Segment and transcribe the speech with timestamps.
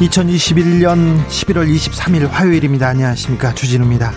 [0.00, 2.88] 2021년 11월 23일 화요일입니다.
[2.88, 3.54] 안녕하십니까.
[3.54, 4.12] 주진우입니다.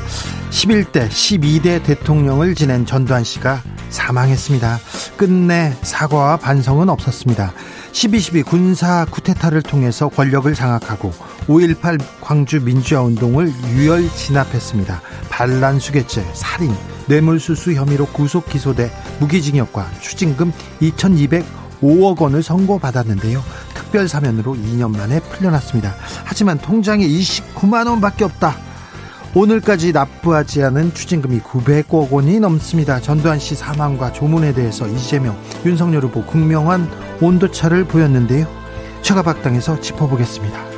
[0.49, 4.77] 11대, 12대 대통령을 지낸 전두환 씨가 사망했습니다.
[5.15, 7.53] 끝내 사과와 반성은 없었습니다.
[7.93, 11.11] 12.12 군사 쿠데타를 통해서 권력을 장악하고
[11.47, 15.01] 5.18 광주 민주화 운동을 유혈 진압했습니다.
[15.29, 16.75] 반란 수괴죄, 살인,
[17.07, 18.91] 뇌물수수 혐의로 구속 기소돼
[19.21, 20.51] 무기징역과 추징금
[21.81, 23.43] 2,205억 원을 선고받았는데요.
[23.73, 25.95] 특별 사면으로 2년 만에 풀려났습니다.
[26.23, 28.55] 하지만 통장에 29만 원밖에 없다.
[29.35, 32.99] 오늘까지 납부하지 않은 추징금이 900억 원이 넘습니다.
[32.99, 36.89] 전두환 씨 사망과 조문에 대해서 이재명, 윤석열 후보 극명한
[37.21, 38.47] 온도차를 보였는데요.
[39.03, 40.69] 최가박당에서 짚어보겠습니다.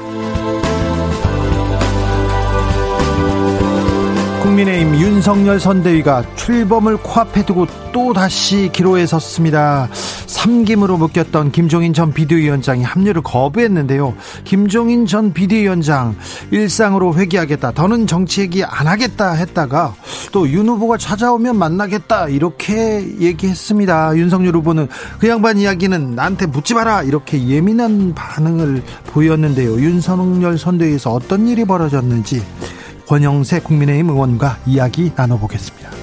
[4.42, 9.88] 국민의힘 윤석열 선대위가 출범을 코앞에 두고 또다시 기로에 섰습니다.
[10.32, 14.16] 삼김으로 묶였던 김종인 전 비대위원장이 합류를 거부했는데요.
[14.46, 16.16] 김종인 전 비대위원장
[16.52, 17.72] 일상으로 회귀하겠다.
[17.74, 19.94] 더는 정치 얘기 안 하겠다 했다가
[20.32, 22.28] 또 윤 후보가 찾아오면 만나겠다.
[22.30, 24.18] 이렇게 얘기했습니다.
[24.18, 24.88] 윤석열 후보는
[25.20, 27.04] 그 양반 이야기는 나한테 묻지 마라.
[27.04, 29.80] 이렇게 예민한 반응을 보였는데요.
[29.80, 32.44] 윤석열 선대위에서 어떤 일이 벌어졌는지
[33.08, 36.01] 권영세 국민의힘 의원과 이야기 나눠보겠습니다.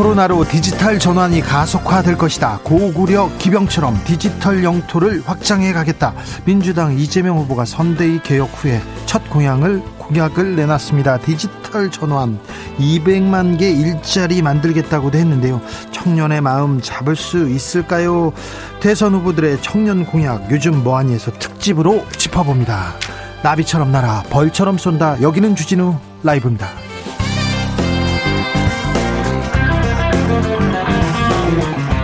[0.00, 2.60] 코로나로 디지털 전환이 가속화될 것이다.
[2.64, 6.14] 고구려 기병처럼 디지털 영토를 확장해 가겠다.
[6.46, 11.18] 민주당 이재명 후보가 선대위 개혁 후에 첫 공약을 공약을 내놨습니다.
[11.18, 12.38] 디지털 전환
[12.78, 15.60] 200만 개 일자리 만들겠다고도 했는데요.
[15.90, 18.32] 청년의 마음 잡을 수 있을까요?
[18.80, 22.94] 대선 후보들의 청년 공약 요즘 뭐하니에서 특집으로 짚어봅니다.
[23.42, 25.20] 나비처럼 날아 벌처럼 쏜다.
[25.20, 26.79] 여기는 주진우 라이브입니다.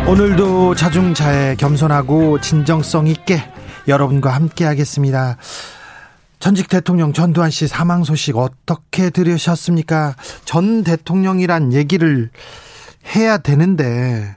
[0.08, 3.42] 오늘도 자중자애 겸손하고 진정성 있게
[3.88, 5.36] 여러분과 함께 하겠습니다.
[6.38, 10.14] 전직 대통령 전두환 씨 사망 소식 어떻게 들으셨습니까?
[10.44, 12.30] 전 대통령이란 얘기를
[13.16, 14.36] 해야 되는데,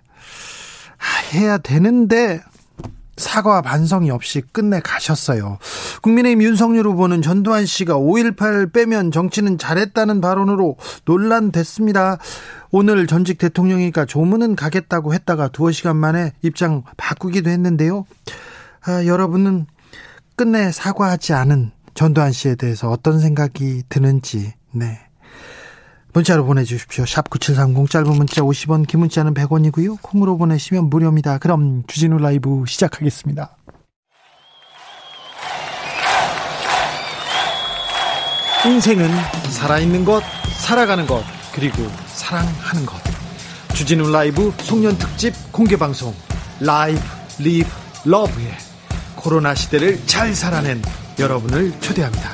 [0.97, 2.41] 아, 해야 되는데,
[3.19, 5.59] 사과 반성이 없이 끝내 가셨어요.
[6.01, 12.17] 국민의힘 윤석열 후보는 전두환 씨가 5.18 빼면 정치는 잘했다는 발언으로 논란됐습니다.
[12.71, 18.05] 오늘 전직 대통령이니까 조문은 가겠다고 했다가 두어 시간 만에 입장 바꾸기도 했는데요.
[18.85, 19.65] 아, 여러분은
[20.35, 25.08] 끝내 사과하지 않은 전두환 씨에 대해서 어떤 생각이 드는지, 네.
[26.13, 27.05] 문자로 보내주십시오.
[27.05, 30.01] 샵 9730 짧은 문자 50원 긴 문자는 100원이고요.
[30.01, 31.37] 콩으로 보내시면 무료입니다.
[31.37, 33.55] 그럼 주진우 라이브 시작하겠습니다.
[38.65, 39.09] 인생은
[39.51, 40.21] 살아있는 것,
[40.57, 42.97] 살아가는 것, 그리고 사랑하는 것.
[43.73, 46.13] 주진우 라이브 송년 특집 공개 방송
[46.59, 46.99] Live
[47.37, 47.69] Live
[48.03, 48.57] Love에
[49.15, 50.81] 코로나 시대를 잘 살아낸
[51.17, 52.29] 여러분을 초대합니다.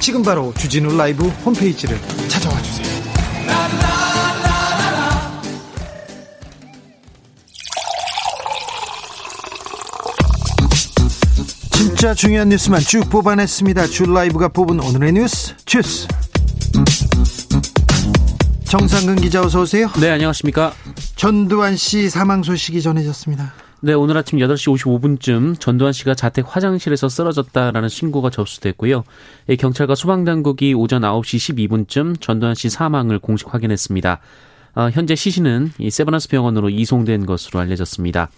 [0.00, 2.81] 지금 바로 주진우 라이브 홈페이지를 찾아와 주세요.
[12.02, 13.86] 진짜 중요한 뉴스만 쭉 뽑아냈습니다.
[13.86, 16.08] 주 라이브가 뽑은 오늘의 뉴스 주스.
[18.64, 19.86] 정상근 기자 어서 오세요.
[20.00, 20.72] 네, 안녕하십니까.
[21.14, 23.52] 전두환 씨 사망 소식이 전해졌습니다.
[23.82, 29.04] 네, 오늘 아침 8시 55분쯤 전두환 씨가 자택 화장실에서 쓰러졌다라는 신고가 접수됐고요.
[29.60, 34.18] 경찰과 소방당국이 오전 9시 12분쯤 전두환 씨 사망을 공식 확인했습니다.
[34.74, 38.28] 어, 현재 시신은 이 세브란스 병원으로 이송된 것으로 알려졌습니다.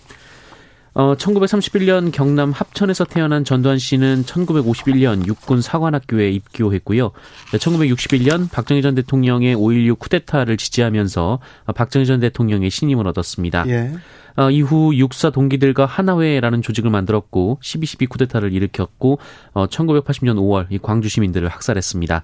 [0.94, 7.10] 어, 1931년 경남 합천에서 태어난 전두환 씨는 1951년 육군 사관학교에 입교했고요.
[7.52, 11.40] 1961년 박정희 전 대통령의 5.16 쿠데타를 지지하면서
[11.74, 13.64] 박정희 전 대통령의 신임을 얻었습니다.
[13.68, 13.92] 예.
[14.36, 19.18] 어, 이후 육사 동기들과 하나회라는 조직을 만들었고 12.12 쿠데타를 일으켰고
[19.52, 22.22] 어, 1980년 5월 이 광주 시민들을 학살했습니다.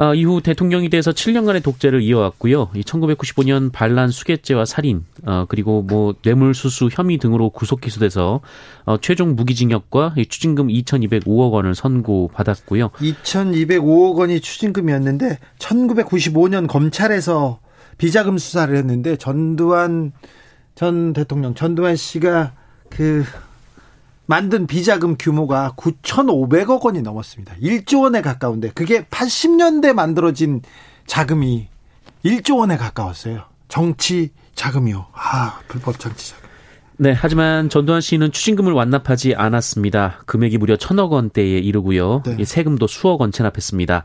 [0.00, 2.68] 어, 이후 대통령이 돼서 7년간의 독재를 이어왔고요.
[2.68, 8.40] 1995년 반란 수괴죄와 살인, 어, 그리고 뭐 뇌물수수 혐의 등으로 구속 기소돼서
[8.84, 12.90] 어, 최종 무기징역과 추징금 2,205억 원을 선고받았고요.
[12.90, 17.58] 2,205억 원이 추징금이었는데 1995년 검찰에서
[17.98, 20.12] 비자금 수사를 했는데 전두환
[20.76, 22.52] 전 대통령 전두환 씨가
[22.88, 23.24] 그
[24.28, 27.54] 만든 비자금 규모가 9,500억 원이 넘었습니다.
[27.62, 30.60] 1조 원에 가까운데 그게 80년대 만들어진
[31.06, 31.68] 자금이
[32.26, 33.44] 1조 원에 가까웠어요.
[33.68, 35.06] 정치 자금이요.
[35.14, 36.46] 아, 불법 정치 자금.
[36.98, 40.20] 네, 하지만 전두환 씨는 추징금을 완납하지 않았습니다.
[40.26, 42.22] 금액이 무려 천억 원대에 이르고요.
[42.26, 42.44] 네.
[42.44, 44.04] 세금도 수억 원 체납했습니다.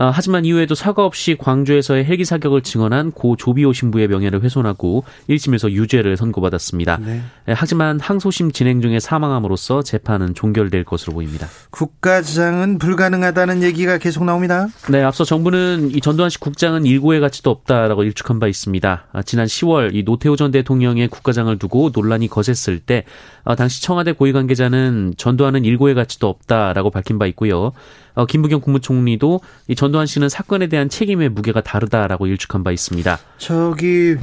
[0.00, 5.70] 어, 하지만 이후에도 사과 없이 광주에서의 헬기 사격을 증언한 고 조비오 신부의 명예를 훼손하고 1심에서
[5.70, 6.96] 유죄를 선고받았습니다.
[7.04, 7.20] 네.
[7.48, 11.48] 예, 하지만 항소심 진행 중에 사망함으로써 재판은 종결될 것으로 보입니다.
[11.68, 14.68] 국가장은 불가능하다는 얘기가 계속 나옵니다.
[14.88, 19.04] 네, 앞서 정부는 이 전두환 씨 국장은 일고의 가치도 없다라고 일축한 바 있습니다.
[19.12, 23.04] 아, 지난 10월 이 노태우 전 대통령의 국가장을 두고 논란이 거셌을 때
[23.44, 27.72] 어, 당시 청와대 고위 관계자는 전두환은 일고의 가치도 없다라고 밝힌 바 있고요.
[28.20, 33.18] 어, 김부겸 국무총리도 이 전두환 씨는 사건에 대한 책임의 무게가 다르다라고 일축한 바 있습니다.
[33.38, 34.16] 저기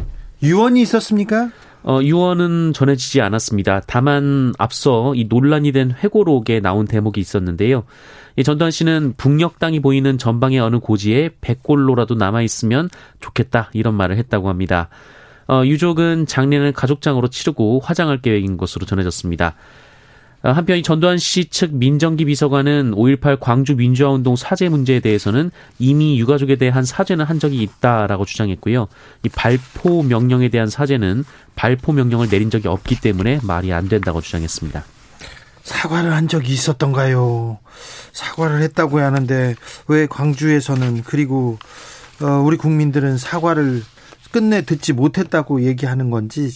[0.44, 1.50] 유언이 있었습니까?
[1.82, 3.82] 어, 유언은 전해지지 않았습니다.
[3.88, 7.86] 다만 앞서 이 논란이 된 회고록에 나온 대목이 있었는데요.
[8.36, 12.90] 이 전두환 씨는 북녘 땅이 보이는 전방의 어느 고지에 백골로라도 남아 있으면
[13.20, 14.90] 좋겠다 이런 말을 했다고 합니다.
[15.48, 19.56] 어, 유족은 장례는 가족장으로 치르고 화장할 계획인 것으로 전해졌습니다.
[20.48, 26.18] 어, 한편 이 전두환 씨 측 민정기 비서관은 5.18 광주 민주화운동 사죄 문제에 대해서는 이미
[26.22, 28.88] 유가족에 대한 사죄는 한 적이 있다라고 주장했고요.
[29.24, 34.86] 이 발포 명령에 대한 사죄는 발포 명령을 내린 적이 없기 때문에 말이 안 된다고 주장했습니다.
[35.64, 37.60] 사과를 한 적이 있었던가요?
[38.14, 39.56] 사과를 했다고 하는데
[39.88, 41.58] 왜 광주에서는 그리고
[42.22, 43.84] 어, 우리 국민들은 사과를
[44.38, 46.52] 끝내 듣지 못했다고 얘기하는 건지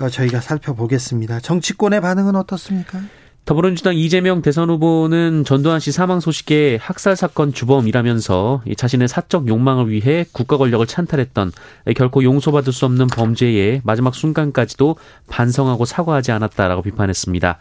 [0.00, 1.40] 어, 저희가 살펴보겠습니다.
[1.40, 3.00] 정치권의 반응은 어떻습니까?
[3.44, 10.26] 더불어민주당 이재명 대선 후보는 전두환 씨 사망 소식에 학살 사건 주범이라면서 자신의 사적 욕망을 위해
[10.30, 11.50] 국가 권력을 찬탈했던
[11.96, 14.94] 결코 용서받을 수 없는 범죄의 마지막 순간까지도
[15.28, 17.58] 반성하고 사과하지 않았다라고 비판했습니다.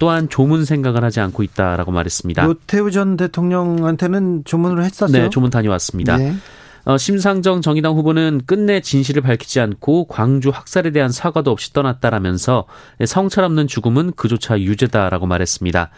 [0.00, 2.46] 또한 조문 생각을 하지 않고 있다라고 말했습니다.
[2.46, 5.24] 노태우 전 대통령한테는 조문을 했었어요.
[5.24, 6.16] 네, 조문 다녀왔습니다.
[6.16, 6.34] 네.
[6.88, 12.64] 어, 심상정 정의당 후보는 끝내 진실을 밝히지 않고 광주 학살에 대한 사과도 없이 떠났다라면서
[13.04, 15.90] 성찰 없는 죽음은 그조차 유죄다라고 말했습니다.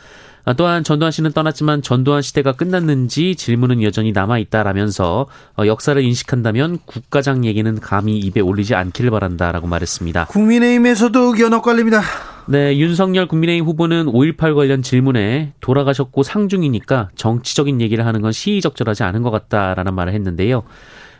[0.47, 6.81] 어, 또한 전두환 씨는 떠났지만 전두환 시대가 끝났는지 질문은 여전히 남아 있다라면서 어, 역사를 인식한다면
[6.87, 10.25] 국가장 얘기는 감히 입에 올리지 않기를 바란다라고 말했습니다.
[10.25, 12.03] 국민의힘에서도 의견 엇갈립니다.
[12.51, 19.23] 네, 윤석열 국민의힘 후보는 5.18 관련 질문에 돌아가셨고 상중이니까 정치적인 얘기를 하는 건 시의적절하지 않은
[19.23, 20.65] 것 같다라는 말을 했는데요.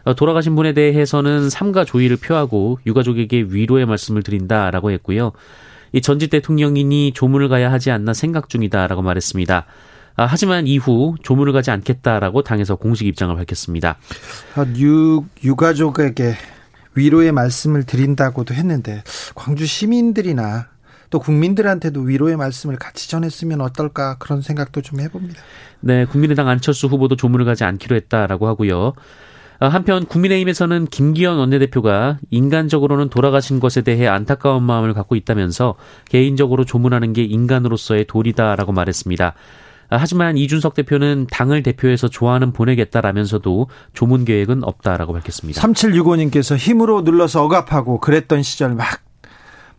[0.03, 5.31] 어, 돌아가신 분에 대해서는 삼가 조의를 표하고 유가족에게 위로의 말씀을 드린다라고 했고요.
[5.93, 9.67] 이 전직 대통령이니 조문을 가야 하지 않나 생각 중이다라고 말했습니다.
[10.17, 13.99] 아, 하지만 이후 조문을 가지 않겠다라고 당에서 공식 입장을 밝혔습니다.
[14.57, 16.35] 아, 유, 유가족에게
[16.97, 19.05] 위로의 말씀을 드린다고도 했는데
[19.37, 20.67] 광주 시민들이나
[21.11, 25.41] 또 국민들한테도 위로의 말씀을 같이 전했으면 어떨까 그런 생각도 좀 해봅니다.
[25.81, 28.95] 네, 국민의당 안철수 후보도 조문을 가지 않기로 했다라고 하고요.
[29.63, 35.75] 아, 한편 국민의힘에서는 김기현 원내대표가 인간적으로는 돌아가신 것에 대해 안타까운 마음을 갖고 있다면서
[36.09, 39.35] 개인적으로 조문하는 게 인간으로서의 도리다라고 말했습니다.
[39.91, 45.61] 아, 하지만 이준석 대표는 당을 대표해서 좋아하는 보내겠다라면서도 조문 계획은 없다라고 밝혔습니다.
[45.61, 49.03] 3765님께서 힘으로 눌러서 억압하고 그랬던 시절 막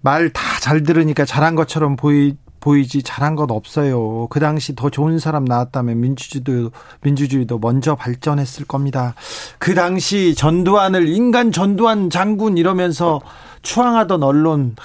[0.01, 4.27] 말 다 잘 들으니까 잘한 것처럼 보이 보이지 잘한 것 없어요.
[4.29, 6.69] 그 당시 더 좋은 사람 나왔다면 민주주의도
[7.01, 9.15] 민주주의도 먼저 발전했을 겁니다.
[9.57, 13.19] 그 당시 전두환을 인간 전두환 장군 이러면서
[13.63, 14.75] 추앙하던 언론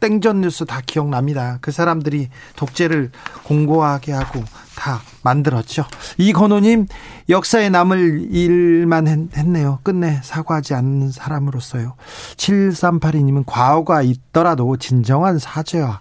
[0.00, 1.58] 땡전 뉴스 다 기억납니다.
[1.60, 3.10] 그 사람들이 독재를
[3.44, 4.42] 공고하게 하고
[4.74, 5.84] 다 만들었죠.
[6.18, 6.86] 이건호님
[7.28, 9.78] 역사에 남을 일만 했네요.
[9.82, 11.94] 끝내 사과하지 않는 사람으로서요.
[12.36, 16.00] 7382님은 과거가 있더라도 진정한 사죄와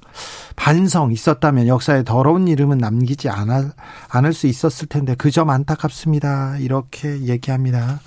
[0.57, 3.71] 반성 있었다면 역사에 더러운 이름은 남기지 않아,
[4.09, 6.59] 않을 수 있었을 텐데 그 점 안타깝습니다.
[6.59, 7.99] 이렇게 얘기합니다.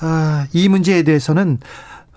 [0.00, 1.58] 아, 이 문제에 대해서는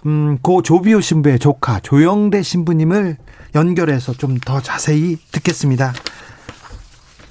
[0.05, 3.17] 음, 고 조비오 신부의 조카 조영대 신부님을
[3.55, 5.93] 연결해서 좀 더 자세히 듣겠습니다.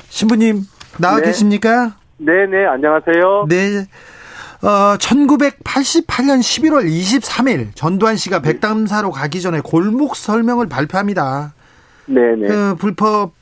[0.09, 0.63] 신부님
[0.99, 1.25] 나와 네.
[1.27, 1.97] 계십니까?
[2.19, 3.47] 네네 네, 안녕하세요.
[3.49, 3.87] 네.
[4.63, 11.53] 어, 1988년 11월 23일 전두환 씨가 백담사로 가기 전에 골목 설명을 발표합니다.
[12.07, 12.47] 네 네.
[12.47, 13.33] 그 불법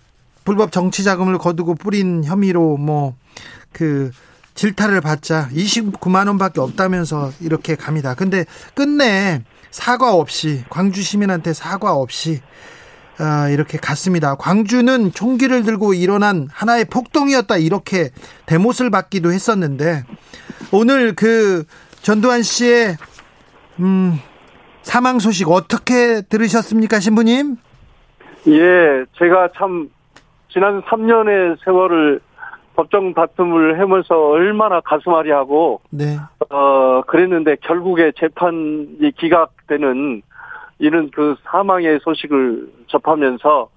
[0.45, 4.11] 불법 정치 자금을 거두고 뿌린 혐의로 뭐그
[4.55, 8.15] 질타를 받자 29만 원밖에 없다면서 이렇게 갑니다.
[8.15, 12.41] 근데 끝내 사과 없이 광주 시민한테 사과 없이
[13.19, 14.35] 아, 이렇게 갔습니다.
[14.35, 18.11] 광주는 총기를 들고 일어난 하나의 폭동이었다 이렇게
[18.47, 20.05] 대못을 받기도 했었는데
[20.73, 21.65] 오늘 그
[22.01, 22.97] 전두환 씨의
[23.81, 24.19] 음,
[24.83, 27.57] 사망 소식 어떻게 들으셨습니까, 신부님?
[28.49, 29.91] 예, 제가 참
[30.51, 32.21] 지난 3년의 세월을
[32.81, 36.17] 법정 다툼을 하면서 얼마나 가슴앓이 하고 네.
[36.51, 40.23] 어 그랬는데 결국에 재판이 기각되는
[40.79, 43.69] 이런 그 사망의 소식을 접하면서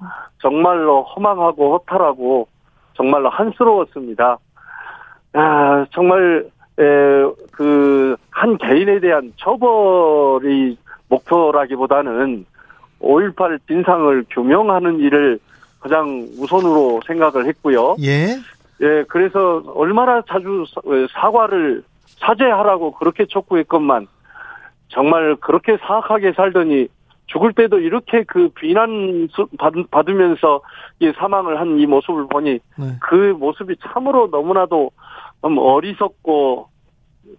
[0.42, 2.48] 정말로 허망하고 허탈하고
[2.96, 4.38] 정말로 한스러웠습니다.
[5.34, 6.46] 아, 정말
[7.52, 12.46] 그 한 개인에 대한 처벌이 목표라기보다는
[13.00, 15.40] 5.18 진상을 규명하는 일을
[15.80, 17.96] 가장 우선으로 생각을 했고요.
[18.02, 18.36] 예.
[18.84, 20.66] 예, 그래서 얼마나 자주
[21.14, 21.84] 사과를
[22.20, 24.08] 사죄하라고 그렇게 촉구했건만
[24.90, 26.88] 정말 그렇게 사악하게 살더니
[27.28, 29.28] 죽을 때도 이렇게 그 비난
[29.90, 30.62] 받으면서
[31.00, 32.86] 이 사망을 한 이 모습을 보니 네.
[33.00, 34.92] 그 모습이 참으로 너무나도
[35.42, 36.68] 어리석고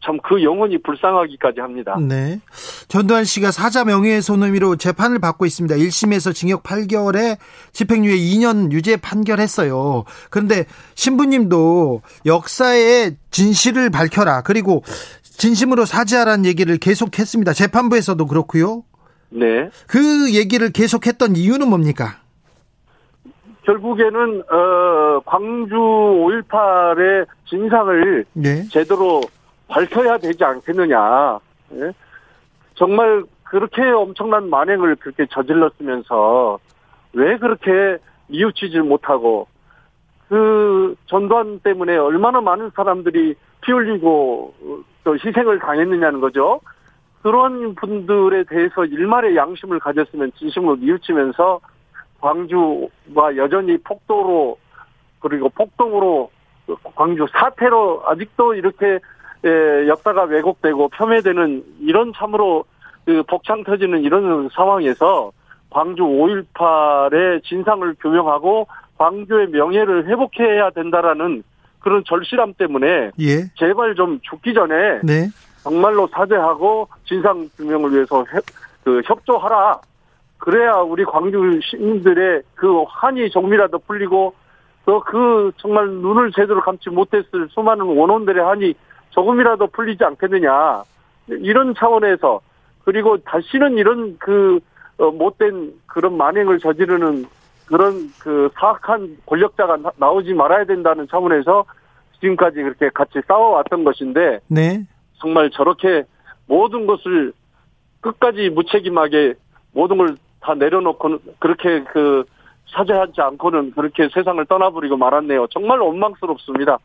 [0.03, 1.97] 참 그 영혼이 불쌍하기까지 합니다.
[2.01, 2.41] 네.
[2.89, 5.77] 전두환 씨가 사자 명예훼손 혐의로 재판을 받고 있습니다.
[5.77, 7.37] 1심에서 징역 8개월에
[7.73, 10.05] 집행유예 2년 유죄 판결했어요.
[10.31, 14.43] 그런데 신부님도 역사의 진실을 밝혀라.
[14.43, 14.83] 그리고
[15.23, 17.53] 진심으로 사죄하라는 얘기를 계속했습니다.
[17.53, 18.85] 재판부에서도 그렇고요.
[19.31, 19.69] 네.
[19.87, 22.17] 그 얘기를 계속했던 이유는 뭡니까?
[23.65, 28.65] 결국에는 어 광주 5.18의 진상을 네.
[28.71, 29.23] 제대로
[29.69, 31.39] 밝혀야 되지 않겠느냐.
[31.71, 31.93] 네?
[32.75, 36.59] 정말 그렇게 엄청난 만행을 그렇게 저질렀으면서
[37.13, 39.47] 왜 그렇게 이웃치질 못하고
[40.29, 44.55] 그 전두환 때문에 얼마나 많은 사람들이 피 흘리고
[45.05, 46.61] 또 희생을 당했느냐는 거죠.
[47.23, 51.61] 그런 분들에 대해서 일말의 양심을 가졌으면 진심으로 뉘우치면서
[52.21, 54.59] 광주가 여전히 폭도로
[55.21, 56.31] 그리고 폭동으로
[56.95, 58.99] 광주 사태로 아직도 이렇게
[59.89, 62.65] 역사가 왜곡되고 폄훼되는 이런 참으로
[63.05, 65.33] 그 복창 터지는 이런 상황에서
[65.71, 71.43] 광주 5.18의 진상을 규명하고 광주의 명예를 회복해야 된다라는
[71.81, 73.45] 그런 절실함 때문에 예.
[73.59, 75.29] 제발 좀 죽기 전에 네.
[75.63, 78.45] 정말로 사죄하고 진상 규명을 위해서 협,
[78.85, 79.81] 그 협조하라.
[80.39, 84.35] 그래야 우리 광주 시민들의 그 한이 정밀라도 풀리고
[84.87, 88.75] 또 그 정말 눈을 제대로 감지 못했을 수많은 원원들의 한이
[89.15, 90.83] 조금이라도 풀리지 않겠느냐
[91.29, 92.41] 이런 차원에서
[92.85, 94.61] 그리고 다시는 이런 그
[94.99, 97.25] 어, 못된 그런 만행을 저지르는
[97.67, 101.65] 그런 그 사악한 권력자가 나오지 말아야 된다는 차원에서
[102.21, 104.87] 지금까지 그렇게 같이 싸워왔던 것인데 네.
[105.19, 106.05] 정말 저렇게
[106.47, 107.33] 모든 것을
[108.01, 109.35] 끝까지 무책임하게
[109.73, 112.25] 모든 걸 다 내려놓고 그렇게 그
[112.67, 115.47] 사죄하지 않고는 그렇게 세상을 떠나버리고 말았네요.
[115.51, 116.79] 정말 원망스럽습니다.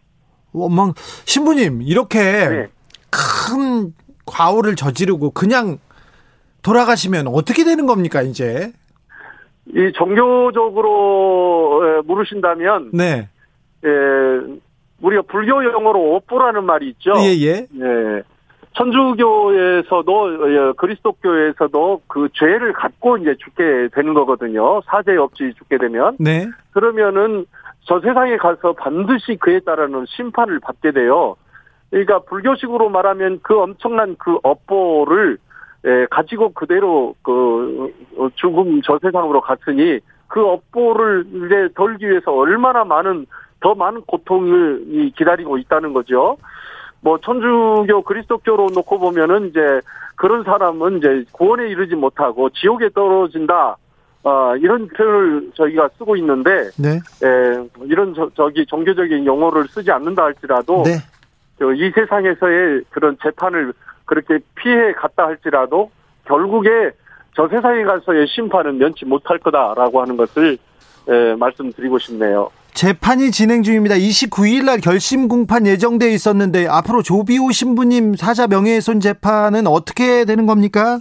[0.53, 0.93] 원망
[1.25, 2.67] 신부님 이렇게 네.
[3.09, 3.93] 큰
[4.25, 5.77] 과오를 저지르고 그냥
[6.61, 8.71] 돌아가시면 어떻게 되는 겁니까 이제?
[9.67, 13.29] 이 종교적으로 물으신다면 네.
[13.85, 13.89] 예,
[15.01, 17.13] 우리가 불교 용어로 오뽀라는 말이 있죠.
[17.17, 17.67] 예, 예.
[17.79, 18.23] 예.
[18.73, 24.81] 천주교에서도 예, 그리스도교에서도 그 죄를 갖고 이제 죽게 되는 거거든요.
[24.85, 26.15] 사죄 없이 죽게 되면.
[26.19, 26.47] 네.
[26.71, 27.45] 그러면은
[27.89, 31.35] 저 세상에 가서 반드시 그에 따르는 심판을 받게 돼요.
[31.89, 35.39] 그러니까 불교식으로 말하면 그 엄청난 그 업보를
[35.87, 37.91] 예, 가지고 그대로 그
[38.35, 43.25] 죽음 저 세상으로 갔으니 그 업보를 이제 덜기 위해서 얼마나 많은
[43.59, 46.37] 더 많은 고통을 기다리고 있다는 거죠.
[47.01, 49.81] 뭐 천주교 그리스도교로 놓고 보면은 이제
[50.15, 53.77] 그런 사람은 이제 구원에 이르지 못하고 지옥에 떨어진다.
[54.23, 56.89] 어, 이런 표현을 저희가 쓰고 있는데, 네.
[57.23, 60.97] 에, 이런 저, 저기 종교적인 용어를 쓰지 않는다 할지라도, 네.
[61.61, 63.73] 이 세상에서의 그런 재판을
[64.05, 65.91] 그렇게 피해 갔다 할지라도
[66.25, 66.69] 결국에
[67.35, 70.57] 저 세상에 가서의 심판은 면치 못할 거다라고 하는 것을
[71.07, 72.49] 에, 말씀드리고 싶네요.
[72.73, 73.95] 재판이 진행 중입니다.
[73.95, 80.99] 29일 날 결심 공판 예정돼 있었는데 앞으로 조비오 신부님 사자 명예훼손 재판은 어떻게 되는 겁니까?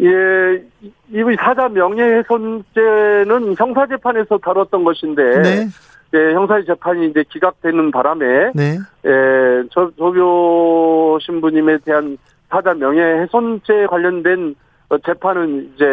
[0.00, 0.62] 예,
[1.10, 5.66] 이 사자 명예훼손죄는 형사 재판에서 다뤘던 것인데 네.
[6.14, 8.78] 예, 형사 재판이 이제 기각되는 바람에 네.
[9.06, 12.18] 예, 조, 조비오 신부님에 대한
[12.50, 14.54] 사자 명예훼손죄 관련된
[15.04, 15.84] 재판은 이제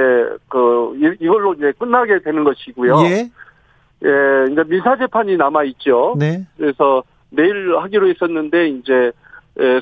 [0.47, 2.97] 그 이걸로 이제 끝나게 되는 것이고요.
[3.05, 3.29] 예.
[4.03, 6.15] 예, 이제 민사 재판이 남아 있죠.
[6.17, 6.45] 네.
[6.57, 9.11] 그래서 내일 하기로 했었는데 이제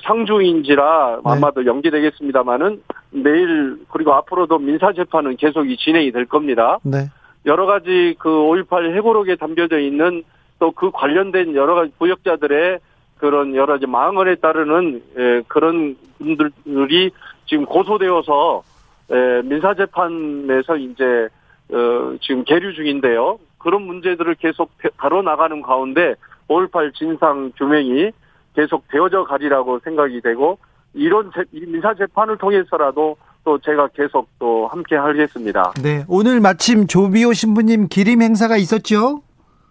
[0.03, 1.31] 상중인지라 네.
[1.31, 6.79] 아마도 연기되겠습니다만은 내일 그리고 앞으로도 민사 재판은 계속 진행이 될 겁니다.
[6.83, 7.09] 네.
[7.45, 10.23] 여러 가지 그 5.18 해고록에 담겨져 있는
[10.59, 12.79] 또 그 관련된 여러 가지 부역자들의
[13.17, 15.01] 그런 여러 가지 망언에 따르는
[15.47, 17.11] 그런 분들이
[17.47, 18.63] 지금 고소되어서
[19.45, 21.29] 민사 재판에서 이제
[21.71, 23.37] 어, 지금 계류 중인데요.
[23.59, 26.15] 그런 문제들을 계속 다뤄 나가는 가운데
[26.47, 28.11] 5.18 진상 규명이
[28.55, 30.57] 계속 되어져 가리라고 생각이 되고
[30.93, 35.71] 이런 민사 재판을 통해서라도 또 제가 계속 또 함께 하겠습니다.
[35.81, 39.21] 네, 오늘 마침 조비오 신부님 기림 행사가 있었죠?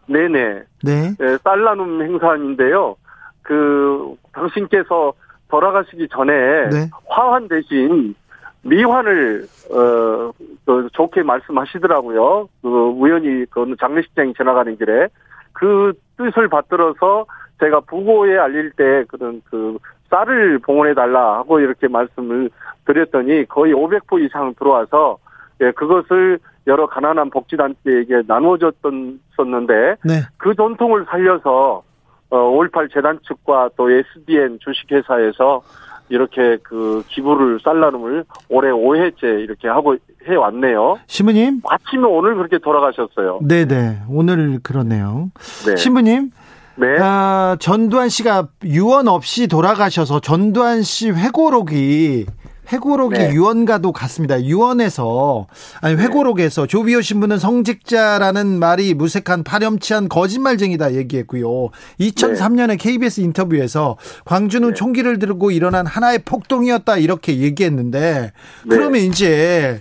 [0.06, 0.62] 네네.
[0.84, 1.14] 네.
[1.18, 2.96] 네쌀 나눔 행사인데요.
[3.42, 5.12] 그 당신께서
[5.48, 6.32] 돌아가시기 전에
[6.70, 6.90] 네.
[7.08, 8.14] 화환 대신
[8.62, 10.32] 미환을 어
[10.68, 12.46] 그 좋게 말씀하시더라고요.
[12.60, 15.08] 그 우연히 그 장례식장이 지나가는 길에
[15.54, 17.24] 그 뜻을 받들어서
[17.60, 19.78] 제가 부고에 알릴 때 그런 그
[20.10, 22.50] 쌀을 봉헌해 달라 하고 이렇게 말씀을
[22.86, 25.18] 드렸더니 거의 500포 이상 들어와서
[25.60, 30.22] 예 그것을 여러 가난한 복지단체에게 나누어졌던 었는데 네.
[30.36, 31.82] 그 전통을 살려서
[32.30, 35.62] 어5.18 재단 측과 또 SDN 주식회사에서
[36.10, 39.96] 이렇게 그 기부를 쌀나눔을 올해 5회째 이렇게 하고
[40.26, 40.98] 해 왔네요.
[41.06, 41.60] 신부님.
[41.68, 43.40] 마침 오늘 그렇게 돌아가셨어요.
[43.42, 44.02] 네네.
[44.08, 45.30] 오늘 그러네요.
[45.66, 45.76] 네.
[45.76, 46.30] 신부님.
[46.80, 46.96] 네.
[47.00, 52.26] 아, 전두환 씨가 유언 없이 돌아가셔서 전두환 씨 회고록이
[52.72, 53.32] 회고록이 네.
[53.32, 54.40] 유언과도 같습니다.
[54.42, 55.46] 유언에서
[55.80, 56.04] 아니 네.
[56.04, 56.66] 회고록에서 네.
[56.68, 61.70] 조비오 신부는 성직자라는 말이 무색한 파렴치한 거짓말쟁이다 얘기했고요.
[61.98, 64.74] 2003년에 KBS 인터뷰에서 광주는 네.
[64.74, 68.32] 총기를 들고 일어난 하나의 폭동이었다 이렇게 얘기했는데
[68.64, 68.68] 네.
[68.68, 69.80] 그러면 이제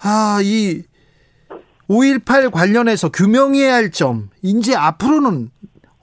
[0.00, 0.82] 아이
[1.88, 5.50] 5.18 관련해서 규명해야 할 점, 이제 앞으로는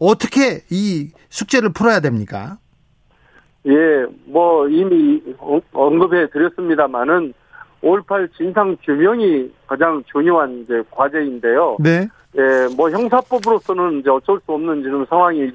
[0.01, 2.57] 어떻게 이 숙제를 풀어야 됩니까?
[3.67, 5.21] 예, 뭐 이미
[5.71, 7.33] 언급해 드렸습니다만은
[7.83, 11.77] 5.18 진상 규명이 가장 중요한 이제 과제인데요.
[11.79, 12.07] 네.
[12.35, 15.51] 예, 뭐 형사법으로서는 이제 어쩔 수 없는 지금 상황이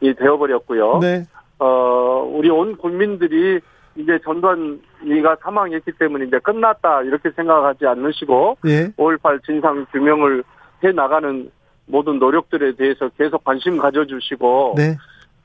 [0.00, 0.98] 되어버렸고요.
[1.00, 1.24] 네.
[1.60, 3.60] 어, 우리 온 국민들이
[3.94, 8.88] 이제 전두환이가 사망했기 때문에 이제 끝났다 이렇게 생각하지 않으시고 예.
[8.96, 10.42] 5.18 진상 규명을
[10.82, 11.50] 해 나가는
[11.86, 14.96] 모든 노력들에 대해서 계속 관심 가져주시고 네.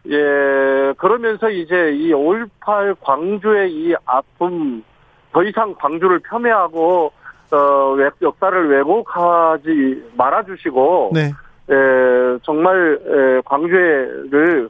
[0.07, 4.83] 예, 그러면서 이제 이 5.18 광주의 이 아픔,
[5.31, 7.11] 더 이상 광주를 폄훼하고,
[7.51, 11.31] 어, 역사를 왜곡하지 말아주시고, 네.
[11.69, 14.69] 예, 정말, 예, 광주를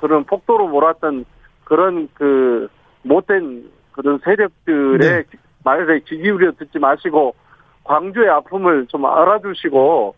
[0.00, 1.24] 그런 폭도로 몰았던
[1.64, 2.68] 그런 그,
[3.02, 5.24] 못된 그런 세력들의 네.
[5.64, 7.34] 말에 귀 기울여 듣지 마시고,
[7.84, 10.14] 광주의 아픔을 좀 알아주시고,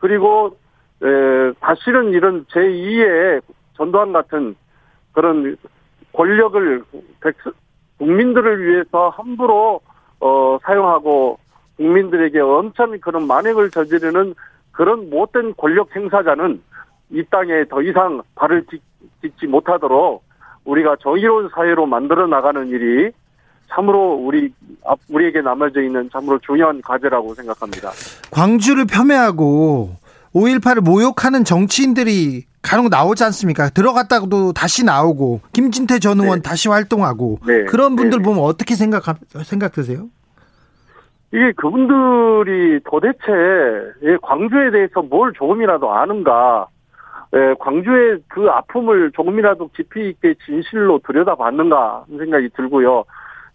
[0.00, 0.56] 그리고,
[1.02, 3.40] 에, 다시는 이런 제2의
[3.74, 4.56] 전두환 같은
[5.12, 5.56] 그런
[6.12, 6.84] 권력을
[7.98, 9.80] 국민들을 위해서 함부로
[10.20, 11.38] 어, 사용하고
[11.76, 14.34] 국민들에게 엄청 그런 만행을 저지르는
[14.72, 16.62] 그런 못된 권력 행사자는
[17.10, 18.80] 이 땅에 더 이상 발을 딛
[19.38, 20.22] 지 못하도록
[20.64, 23.10] 우리가 정의로운 사회로 만들어 나가는 일이
[23.70, 24.52] 참으로 우리
[25.08, 27.90] 우리에게 남아져 있는 참으로 중요한 과제라고 생각합니다.
[28.30, 29.96] 광주를 폄훼하고
[30.34, 33.70] 5.18을 모욕하는 정치인들이 간혹 나오지 않습니까?
[33.70, 36.48] 들어갔다고도 다시 나오고 김진태 전 의원 네.
[36.48, 37.64] 다시 활동하고 네.
[37.64, 38.24] 그런 분들 네.
[38.24, 39.02] 보면 어떻게 생각
[39.44, 40.08] 생각 드세요?
[41.32, 43.22] 이게 그분들이 도대체
[44.22, 46.66] 광주에 대해서 뭘 조금이라도 아는가?
[47.32, 53.04] 예, 광주의 그 아픔을 조금이라도 깊이 있게 진실로 들여다봤는가 하는 생각이 들고요.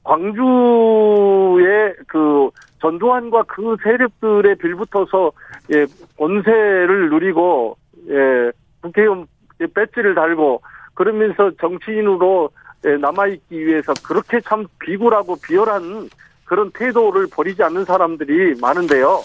[0.06, 5.32] 광주의 그 전두환과 그 세력들의 빌붙어서
[5.74, 5.86] 예,
[6.18, 7.76] 권세를 누리고
[8.10, 9.28] 예, 국회의원
[9.74, 10.62] 배지를 달고
[10.94, 12.50] 그러면서 정치인으로
[12.86, 16.10] 예, 남아있기 위해서 그렇게 참 비굴하고 비열한
[16.46, 19.24] 그런 태도를 버리지 않는 사람들이 많은데요.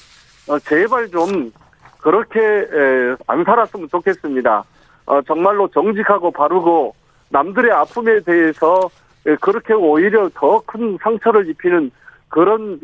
[0.49, 1.53] 어, 제발 좀
[2.01, 4.65] 그렇게 예, 안 살았으면 좋겠습니다.
[5.05, 6.95] 어, 정말로 정직하고 바르고
[7.29, 9.10] 남들의 아픔에 대해서 예,
[9.41, 11.91] 그렇게 오히려 더 큰 상처를 입히는
[12.29, 12.81] 그런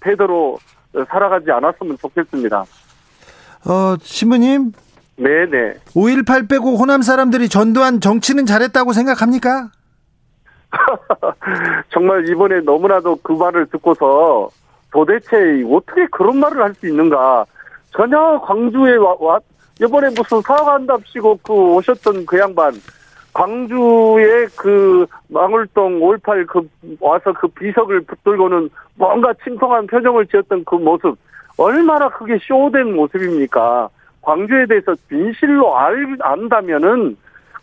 [0.00, 0.58] 태도로
[1.08, 2.64] 살아가지 않았으면 좋겠습니다.
[3.66, 4.72] 어, 신부님,
[5.16, 5.74] 네네.
[5.94, 9.70] 5.18 빼고 호남 사람들이 전두환 정치는 잘했다고 생각합니까?
[11.92, 14.48] 정말 이번에 너무나도 그 말을 듣고서
[14.92, 15.36] 도대체
[15.70, 17.44] 어떻게 그런 말을 할 수 있는가.
[17.90, 19.38] 전혀 광주에 와, 와
[19.80, 22.72] 이번에 무슨 사과한답시고 그 오셨던 그 양반
[23.38, 31.16] 광주에 그 망울동 5.18그 와서 그 비석을 붙들고는 뭔가 침통한 표정을 지었던 그 모습
[31.56, 33.88] 얼마나 크게 쇼된 모습입니까?
[34.22, 37.16] 광주에 대해서 진실로 알, 안다면은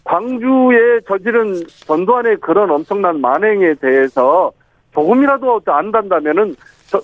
[0.06, 4.54] 광주에 저지른 전두환의 그런 엄청난 만행에 대해서
[4.94, 6.56] 조금이라도 안단다면은
[6.88, 7.02] 저,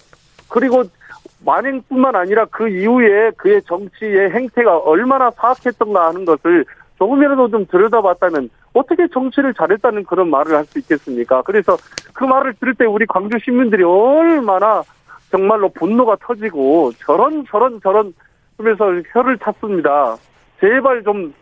[0.48, 0.84] 그리고
[1.44, 6.64] 만행뿐만 아니라 그 이후에 그의 정치의 행태가 얼마나 사악했던가 하는 것을
[7.02, 11.42] 조금이라도 좀 들여다봤다면 어떻게 정치를 잘했다는 그런 말을 할 수 있겠습니까?
[11.42, 11.76] 그래서
[12.14, 14.84] 그 말을 들을 때 우리 광주 시민들이 얼마나
[15.32, 18.14] 정말로 분노가 터지고 저런 저런 저런
[18.58, 20.16] 하면서 혀를 찼습니다.
[20.60, 21.34] 제발 좀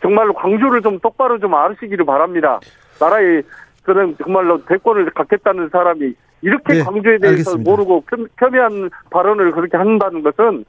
[0.00, 2.58] 정말로 광주를 좀 똑바로 좀 아시기를 바랍니다.
[2.98, 3.42] 나라의
[3.82, 7.70] 그런 정말로 대권을 갖겠다는 사람이 이렇게 네, 광주에 대해서 알겠습니다.
[7.70, 8.04] 모르고
[8.36, 10.64] 폄훼한 발언을 그렇게 한다는 것은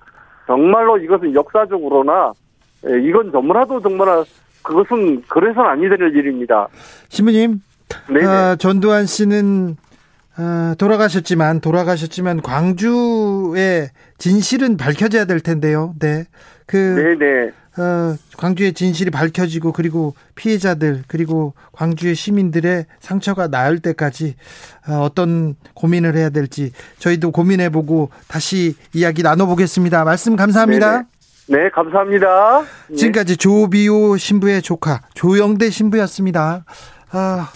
[0.48, 2.51] 정말로 이것은 역사적으로나 예,
[2.84, 4.24] 이건 너무나도 정말
[4.64, 6.68] 그것은 그래서는 아니 될 일입니다.
[7.10, 7.62] 신부님,
[8.10, 9.78] 어, 전두환 씨는
[10.38, 15.94] 어, 돌아가셨지만 돌아가셨지만 광주의 진실은 밝혀져야 될 텐데요.
[16.00, 16.26] 네,
[16.66, 17.52] 그 네네.
[17.78, 24.36] 어, 광주의 진실이 밝혀지고 그리고 피해자들 그리고 광주의 시민들의 상처가 나을 때까지
[24.88, 30.04] 어, 어떤 고민을 해야 될지 저희도 고민해보고 다시 이야기 나눠보겠습니다.
[30.04, 30.92] 말씀 감사합니다.
[30.92, 31.06] 네네.
[31.48, 32.64] 네, 감사합니다.
[32.88, 32.96] 네.
[32.96, 36.66] 지금까지 조비오 신부의 조카 조영대 신부였습니다.
[37.12, 37.50] 아,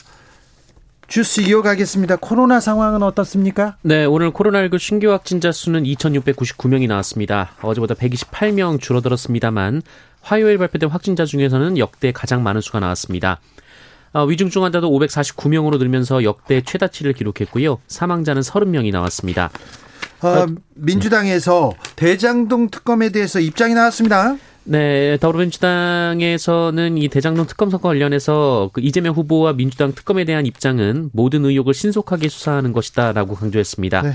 [1.08, 2.18] 주스 이어가겠습니다.
[2.18, 3.78] 코로나 상황은 어떻습니까?
[3.84, 7.52] 네, 오늘 코로나19 신규 확진자 수는 2,699명이 나왔습니다.
[7.62, 9.84] 어제보다 128명 줄어들었습니다만
[10.22, 13.40] 화요일 발표된 확진자 중에서는 역대 가장 많은 수가 나왔습니다.
[14.14, 17.80] 어, 위중증 환자도 549명으로 늘면서 역대 최다치를 기록했고요.
[17.88, 19.52] 사망자는 30명이 나왔습니다.
[20.30, 24.38] 어, 민주당에서 대장동 특검에 대해서 입장이 나왔습니다.
[24.68, 31.46] 네, 더불어민주당에서는 이 대장동 특검 사건 관련해서 그 이재명 후보와 민주당 특검에 대한 입장은 모든
[31.46, 34.02] 의혹을 신속하게 수사하는 것이다라고 강조했습니다.
[34.02, 34.14] 네.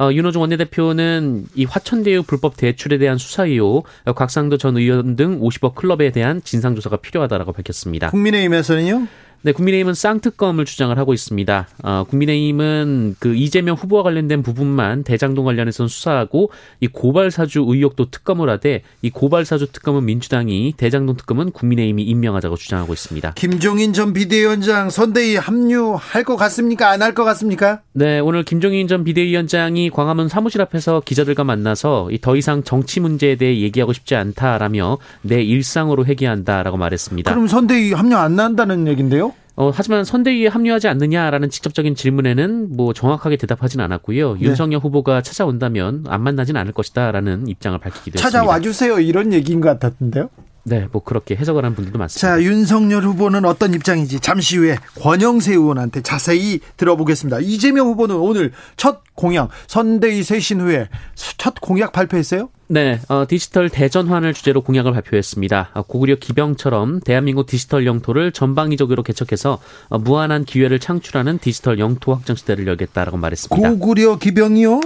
[0.00, 5.76] 어, 윤호중 원내대표는 이 화천대유 불법 대출에 대한 수사 의혹, 곽상도 전 의원 등 50억
[5.76, 8.10] 클럽에 대한 진상조사가 필요하다라고 밝혔습니다.
[8.10, 9.06] 국민의힘에서는요?
[9.44, 11.68] 네, 국민의힘은 쌍특검을 주장을 하고 있습니다.
[11.82, 18.48] 어, 국민의힘은 그 이재명 후보와 관련된 부분만 대장동 관련해서는 수사하고 이 고발 사주 의혹도 특검을
[18.50, 23.32] 하되 이 고발 사주 특검은 민주당이 대장동 특검은 국민의힘이 임명하자고 주장하고 있습니다.
[23.34, 26.90] 김종인 전 비대위원장 선대위 합류할 것 같습니까?
[26.90, 27.80] 안 할 것 같습니까?
[27.94, 33.58] 네, 오늘 김종인 전 비대위원장이 광화문 사무실 앞에서 기자들과 만나서 더 이상 정치 문제에 대해
[33.60, 37.32] 얘기하고 싶지 않다라며 내 일상으로 회귀한다라고 말했습니다.
[37.32, 39.31] 그럼 선대위 합류 안 한다는 얘긴데요?
[39.54, 44.34] 어, 하지만 선대위에 합류하지 않느냐라는 직접적인 질문에는 뭐 정확하게 대답하진 않았고요.
[44.34, 44.40] 네.
[44.40, 48.22] 윤석열 후보가 찾아온다면 안 만나진 않을 것이다라는 입장을 밝히기도 했습니다.
[48.22, 50.30] 찾아와 주세요 이런 얘기인 것 같았는데요.
[50.64, 52.36] 네, 뭐 그렇게 해석을 하는 분들도 많습니다.
[52.36, 57.40] 자, 윤석열 후보는 어떤 입장인지 잠시 후에 권영세 의원한테 자세히 들어보겠습니다.
[57.40, 62.48] 이재명 후보는 오늘 첫 공약 선대위 쇄신 후에 첫 공약 발표했어요?
[62.72, 65.72] 네, 어, 디지털 대전환을 주제로 공약을 발표했습니다.
[65.74, 69.58] 어, 고구려 기병처럼 대한민국 디지털 영토를 전방위적으로 개척해서
[69.90, 73.68] 어, 무한한 기회를 창출하는 디지털 영토 확장 시대를 열겠다라고 말했습니다.
[73.68, 74.80] 고구려 기병이요?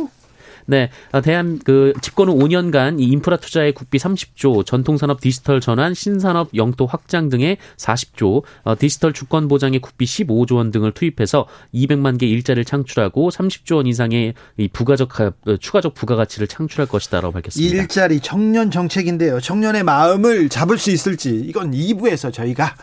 [0.66, 5.94] 네, 어, 대한 그 집권 후 5년간 이 인프라 투자의 국비 30조, 전통산업 디지털 전환,
[5.94, 12.18] 신산업 영토 확장 등의 40조, 어, 디지털 주권 보장의 국비 15조 원 등을 투입해서 200만
[12.18, 17.76] 개 일자리를 창출하고 30조 원 이상의 이 부가적 어, 추가적 부가가치를 창출할 것이다라고 밝혔습니다.
[17.76, 19.40] 일자리 청년 정책인데요.
[19.40, 22.74] 청년의 마음을 잡을 수 있을지 이건 2부에서 저희가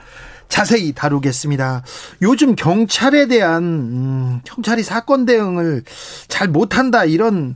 [0.54, 1.84] 자세히 다루겠습니다.
[2.22, 5.82] 요즘 경찰에 대한 음, 경찰이 사건 대응을
[6.28, 7.56] 잘 못한다 이런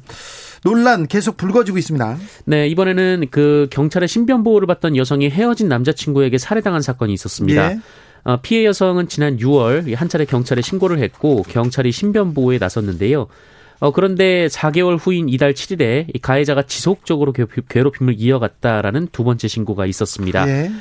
[0.64, 2.18] 논란 계속 불거지고 있습니다.
[2.46, 7.74] 네, 이번에는 그 경찰의 신변 보호를 받던 여성이 헤어진 남자친구에게 살해당한 사건이 있었습니다.
[7.74, 7.80] 예.
[8.24, 13.28] 어, 피해 여성은 지난 6월 한 차례 경찰에 신고를 했고 경찰이 신변 보호에 나섰는데요.
[13.80, 20.50] 어, 그런데 4개월 후인 이달 7일에 가해자가 지속적으로 괴롭힘을 이어갔다라는 두 번째 신고가 있었습니다.
[20.50, 20.72] 예.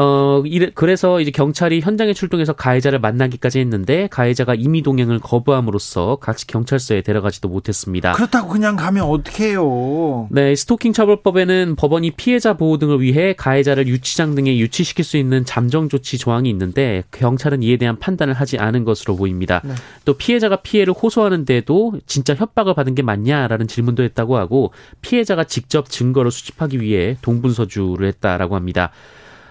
[0.00, 6.46] 어, 이래, 그래서 이제 경찰이 현장에 출동해서 가해자를 만나기까지 했는데 가해자가 임의 동행을 거부함으로써 같이
[6.46, 8.12] 경찰서에 데려가지도 못했습니다.
[8.12, 10.28] 그렇다고 그냥 가면 어떡해요?
[10.30, 15.88] 네, 스토킹 처벌법에는 법원이 피해자 보호 등을 위해 가해자를 유치장 등에 유치시킬 수 있는 잠정
[15.88, 19.62] 조치 조항이 있는데 경찰은 이에 대한 판단을 하지 않은 것으로 보입니다.
[19.64, 19.74] 네.
[20.04, 26.30] 또 피해자가 피해를 호소하는데도 진짜 협박을 받은 게 맞냐라는 질문도 했다고 하고 피해자가 직접 증거를
[26.30, 28.92] 수집하기 위해 동분서주를 했다라고 합니다.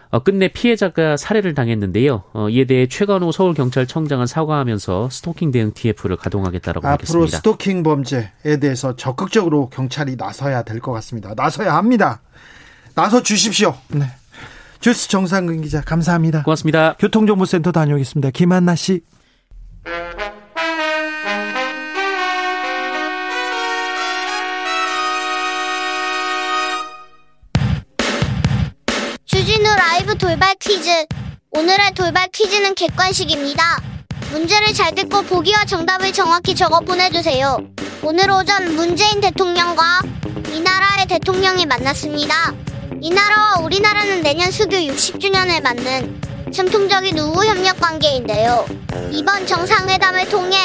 [0.10, 2.24] 어, 끝내 피해자가 살해를 당했는데요.
[2.34, 7.18] 어, 이에 대해 최건호 서울경찰청장은 사과하면서 스토킹 대응 TF를 가동하겠다라고 앞으로 밝혔습니다.
[7.18, 11.34] 앞으로 스토킹 범죄에 대해서 적극적으로 경찰이 나서야 될 것 같습니다.
[11.36, 12.22] 나서야 합니다.
[12.96, 13.76] 나서 주십시오.
[13.90, 14.06] 네.
[14.80, 16.44] 주스 정상근 기자 감사합니다.
[16.44, 16.96] 고맙습니다.
[17.00, 18.30] 교통정보센터 다녀오겠습니다.
[18.32, 19.02] 김한나 씨.
[30.38, 30.90] 돌발 퀴즈.
[31.50, 33.82] 오늘의 돌발 퀴즈는 객관식입니다.
[34.32, 37.58] 문제를 잘 듣고 보기와 정답을 정확히 적어 보내주세요.
[38.04, 40.02] 오늘 오전 문재인 대통령과
[40.54, 42.54] 이 나라의 대통령이 만났습니다.
[43.02, 46.22] 이 나라와 우리나라는 내년 수교 60주년을 맞는
[46.54, 48.68] 전통적인 우호 협력 관계인데요.
[49.12, 50.56] 이번 정상회담을 통해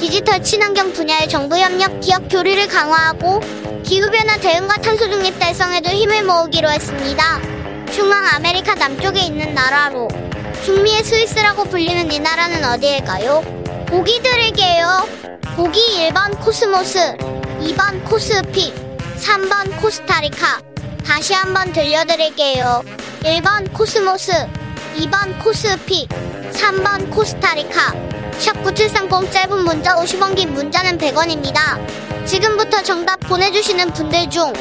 [0.00, 3.40] 디지털 친환경 분야의 정부 협력, 기업 교류를 강화하고
[3.84, 7.61] 기후변화 대응과 탄소 중립 달성에도 힘을 모으기로 했습니다.
[7.92, 10.08] 중앙 아메리카 남쪽에 있는 나라로
[10.64, 13.42] 중미의 스위스라고 불리는 이 나라는 어디일까요?
[13.86, 15.06] 보기 드릴게요.
[15.54, 18.72] 보기 1번 코스모스, 2번 코스피,
[19.18, 20.62] 3번 코스타리카.
[21.04, 22.82] 다시 한번 들려드릴게요.
[23.24, 24.32] 1번 코스모스,
[24.96, 26.08] 2번 코스피,
[26.52, 27.92] 3번 코스타리카.
[28.38, 32.26] 샵9730 짧은 문자 50원 긴 문자는 100원입니다.
[32.26, 34.52] 지금부터 정답 보내주시는 분들 중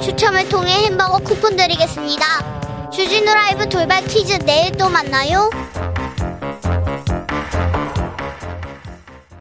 [0.00, 2.57] 추첨을 통해 햄버거 쿠폰 드리겠습니다.
[2.90, 5.50] 주진우 라이브 돌발 퀴즈 내일 또 만나요.